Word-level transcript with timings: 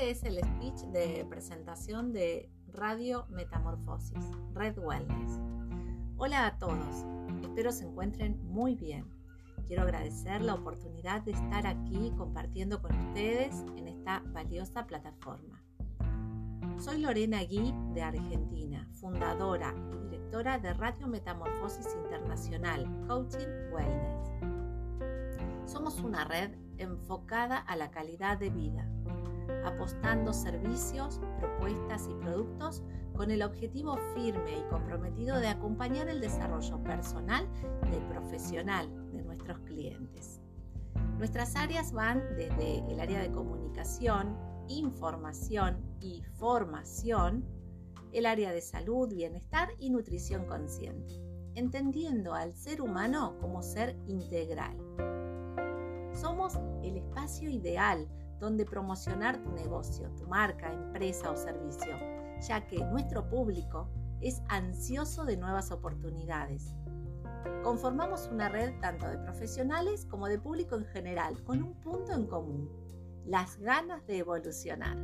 Este 0.00 0.12
es 0.12 0.24
el 0.24 0.42
speech 0.42 0.80
de 0.92 1.26
presentación 1.28 2.14
de 2.14 2.50
Radio 2.68 3.26
Metamorfosis, 3.28 4.30
Red 4.54 4.78
Wellness. 4.78 5.38
Hola 6.16 6.46
a 6.46 6.58
todos, 6.58 7.04
espero 7.42 7.70
se 7.70 7.84
encuentren 7.84 8.42
muy 8.46 8.74
bien. 8.76 9.04
Quiero 9.66 9.82
agradecer 9.82 10.40
la 10.40 10.54
oportunidad 10.54 11.20
de 11.20 11.32
estar 11.32 11.66
aquí 11.66 12.14
compartiendo 12.16 12.80
con 12.80 12.96
ustedes 13.08 13.54
en 13.76 13.88
esta 13.88 14.22
valiosa 14.28 14.86
plataforma. 14.86 15.62
Soy 16.78 17.02
Lorena 17.02 17.44
Gui 17.44 17.74
de 17.92 18.00
Argentina, 18.00 18.88
fundadora 19.02 19.74
y 19.92 19.98
directora 20.08 20.58
de 20.58 20.72
Radio 20.72 21.08
Metamorfosis 21.08 21.94
Internacional, 21.94 22.88
Coaching 23.06 23.70
Wellness. 23.70 24.30
Somos 25.70 26.00
una 26.00 26.24
red 26.24 26.52
enfocada 26.78 27.58
a 27.58 27.76
la 27.76 27.90
calidad 27.90 28.38
de 28.38 28.48
vida 28.48 28.90
apostando 29.64 30.32
servicios, 30.32 31.20
propuestas 31.38 32.08
y 32.08 32.14
productos 32.14 32.82
con 33.14 33.30
el 33.30 33.42
objetivo 33.42 33.98
firme 34.14 34.58
y 34.58 34.70
comprometido 34.70 35.38
de 35.38 35.48
acompañar 35.48 36.08
el 36.08 36.20
desarrollo 36.20 36.82
personal 36.82 37.46
y 37.92 38.12
profesional 38.12 38.88
de 39.12 39.22
nuestros 39.22 39.58
clientes. 39.60 40.40
Nuestras 41.18 41.54
áreas 41.54 41.92
van 41.92 42.22
desde 42.36 42.78
el 42.90 42.98
área 42.98 43.20
de 43.20 43.30
comunicación, 43.30 44.38
información 44.68 45.76
y 46.00 46.22
formación, 46.38 47.44
el 48.12 48.26
área 48.26 48.52
de 48.52 48.60
salud, 48.60 49.12
bienestar 49.12 49.68
y 49.78 49.90
nutrición 49.90 50.46
consciente, 50.46 51.14
entendiendo 51.54 52.34
al 52.34 52.54
ser 52.54 52.80
humano 52.80 53.36
como 53.40 53.62
ser 53.62 53.96
integral. 54.06 54.76
Somos 56.14 56.58
el 56.82 56.96
espacio 56.96 57.50
ideal 57.50 58.08
donde 58.40 58.64
promocionar 58.64 59.38
tu 59.42 59.52
negocio, 59.52 60.10
tu 60.16 60.26
marca, 60.26 60.72
empresa 60.72 61.30
o 61.30 61.36
servicio, 61.36 61.92
ya 62.40 62.66
que 62.66 62.82
nuestro 62.86 63.28
público 63.28 63.88
es 64.20 64.42
ansioso 64.48 65.24
de 65.24 65.36
nuevas 65.36 65.70
oportunidades. 65.70 66.74
Conformamos 67.62 68.28
una 68.32 68.48
red 68.48 68.72
tanto 68.80 69.06
de 69.06 69.18
profesionales 69.18 70.06
como 70.06 70.26
de 70.28 70.38
público 70.38 70.76
en 70.76 70.86
general, 70.86 71.42
con 71.44 71.62
un 71.62 71.74
punto 71.74 72.12
en 72.12 72.26
común, 72.26 72.70
las 73.26 73.58
ganas 73.58 74.06
de 74.06 74.18
evolucionar. 74.18 74.96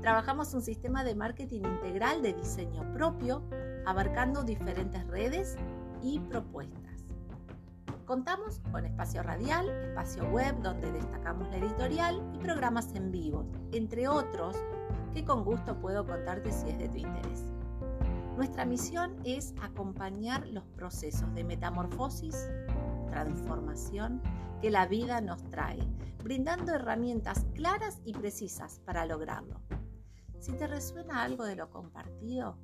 Trabajamos 0.00 0.54
un 0.54 0.62
sistema 0.62 1.04
de 1.04 1.14
marketing 1.14 1.62
integral 1.62 2.22
de 2.22 2.32
diseño 2.32 2.90
propio, 2.92 3.42
abarcando 3.84 4.42
diferentes 4.42 5.06
redes 5.08 5.56
y 6.02 6.20
propuestas. 6.20 6.97
Contamos 8.08 8.62
con 8.72 8.86
espacio 8.86 9.22
radial, 9.22 9.68
espacio 9.68 10.24
web 10.30 10.62
donde 10.62 10.90
destacamos 10.92 11.46
la 11.50 11.58
editorial 11.58 12.26
y 12.32 12.38
programas 12.38 12.94
en 12.94 13.12
vivo, 13.12 13.44
entre 13.70 14.08
otros 14.08 14.56
que 15.12 15.26
con 15.26 15.44
gusto 15.44 15.78
puedo 15.78 16.06
contarte 16.06 16.50
si 16.50 16.70
es 16.70 16.78
de 16.78 16.88
tu 16.88 16.96
interés. 16.96 17.52
Nuestra 18.34 18.64
misión 18.64 19.14
es 19.24 19.52
acompañar 19.60 20.46
los 20.46 20.64
procesos 20.68 21.34
de 21.34 21.44
metamorfosis, 21.44 22.48
transformación 23.10 24.22
que 24.62 24.70
la 24.70 24.86
vida 24.86 25.20
nos 25.20 25.44
trae, 25.50 25.86
brindando 26.24 26.72
herramientas 26.72 27.44
claras 27.52 28.00
y 28.06 28.14
precisas 28.14 28.80
para 28.86 29.04
lograrlo. 29.04 29.60
Si 30.38 30.52
te 30.52 30.66
resuena 30.66 31.24
algo 31.24 31.44
de 31.44 31.56
lo 31.56 31.68
compartido 31.68 32.56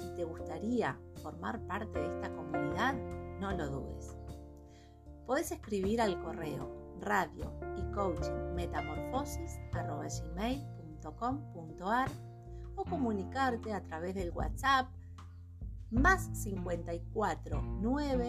y 0.00 0.14
te 0.14 0.22
gustaría 0.22 0.96
formar 1.24 1.58
parte 1.66 1.98
de 1.98 2.06
esta 2.06 2.32
comunidad, 2.32 2.94
no 3.40 3.50
lo 3.50 3.68
dudes. 3.68 4.16
Podés 5.26 5.50
escribir 5.50 6.00
al 6.00 6.22
correo 6.22 6.70
radio 7.00 7.52
y 7.76 7.82
coaching 7.92 8.54
metamorfosis 8.54 9.58
o 12.76 12.84
comunicarte 12.84 13.72
a 13.72 13.82
través 13.82 14.14
del 14.14 14.30
WhatsApp 14.30 14.86
más 15.90 16.30
54 16.32 17.60
9 17.80 18.28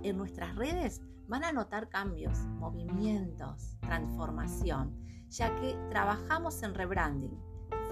En 0.08 0.18
nuestras 0.18 0.56
redes 0.56 1.02
van 1.28 1.44
a 1.44 1.52
notar 1.52 1.90
cambios, 1.90 2.40
movimientos, 2.40 3.78
transformación, 3.82 4.96
ya 5.28 5.54
que 5.58 5.76
trabajamos 5.90 6.64
en 6.64 6.76
rebranding, 6.76 7.38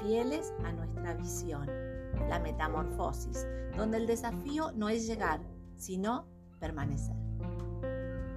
fieles 0.01 0.53
a 0.63 0.71
nuestra 0.71 1.13
visión, 1.15 1.67
la 2.29 2.39
metamorfosis, 2.39 3.45
donde 3.75 3.97
el 3.97 4.07
desafío 4.07 4.71
no 4.71 4.87
es 4.87 5.05
llegar, 5.05 5.41
sino 5.75 6.25
permanecer. 6.61 7.17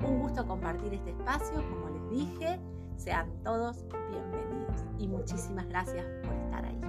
Un 0.05 0.23
gusto 0.23 0.45
compartir 0.45 0.95
este 0.95 1.11
espacio, 1.11 1.63
como 1.71 1.91
les 1.91 2.11
dije, 2.11 2.59
sean 2.97 3.31
todos 3.45 3.85
bienvenidos 4.11 4.83
y 4.99 5.07
muchísimas 5.07 5.69
gracias 5.69 6.05
por 6.25 6.35
estar 6.35 6.65
ahí. 6.65 6.81